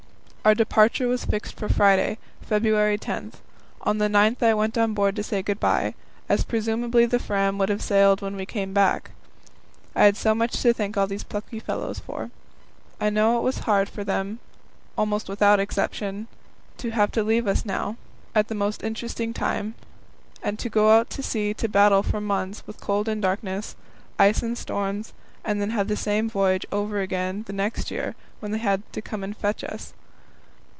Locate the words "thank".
10.73-10.97